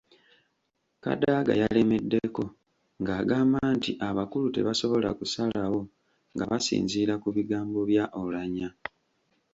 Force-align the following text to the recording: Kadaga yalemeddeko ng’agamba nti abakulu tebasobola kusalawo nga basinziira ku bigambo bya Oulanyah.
Kadaga 1.03 1.51
yalemeddeko 1.61 2.43
ng’agamba 3.01 3.59
nti 3.75 3.91
abakulu 4.09 4.47
tebasobola 4.55 5.09
kusalawo 5.19 5.81
nga 6.33 6.43
basinziira 6.51 7.13
ku 7.23 7.27
bigambo 7.37 7.79
bya 7.89 8.05
Oulanyah. 8.19 8.73